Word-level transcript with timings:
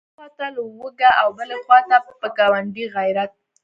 یوې 0.03 0.09
خواته 0.15 0.45
لوږه 0.55 1.11
او 1.21 1.29
بلې 1.37 1.57
خواته 1.65 1.97
په 2.21 2.27
ګاونډي 2.37 2.85
غیرت. 2.95 3.31